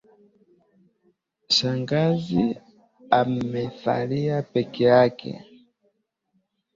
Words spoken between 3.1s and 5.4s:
amesalia peke yake